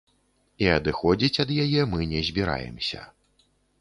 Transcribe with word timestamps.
І 0.65 0.69
адыходзіць 0.77 1.41
ад 1.43 1.49
яе 1.65 1.81
мы 1.93 2.01
не 2.15 2.21
збіраемся. 2.31 3.07